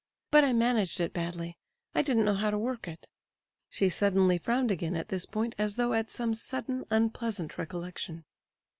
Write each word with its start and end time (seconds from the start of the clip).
But 0.31 0.43
I 0.43 0.51
managed 0.51 0.99
it 0.99 1.13
badly; 1.13 1.59
I 1.93 2.01
didn't 2.01 2.25
know 2.25 2.33
how 2.33 2.49
to 2.49 2.57
work 2.57 2.87
it." 2.87 3.05
She 3.69 3.87
suddenly 3.87 4.39
frowned 4.39 4.71
again 4.71 4.95
at 4.95 5.09
this 5.09 5.27
point 5.27 5.53
as 5.59 5.75
though 5.75 5.93
at 5.93 6.09
some 6.09 6.33
sudden 6.33 6.85
unpleasant 6.89 7.55
recollection. 7.59 8.25